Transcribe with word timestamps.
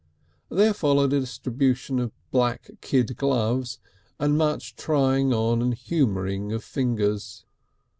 There 0.49 0.73
followed 0.73 1.13
a 1.13 1.19
distribution 1.19 1.99
of 1.99 2.11
black 2.31 2.71
kid 2.81 3.15
gloves, 3.17 3.77
and 4.19 4.35
much 4.35 4.75
trying 4.75 5.31
on 5.31 5.61
and 5.61 5.75
humouring 5.75 6.51
of 6.53 6.63
fingers. 6.63 7.45